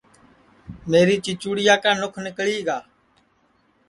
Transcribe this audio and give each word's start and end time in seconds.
میری 0.89 1.15
چیچُوڑیا 1.23 1.75
کا 1.83 1.91
نُکھ 2.01 2.17
نیکݪی 2.23 2.57
گا 2.67 2.77